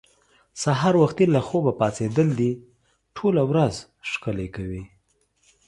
[0.63, 2.51] سهار وختي له خوبه پاڅېدل دې
[3.15, 3.75] ټوله ورځ
[4.11, 4.83] ښکلې کوي.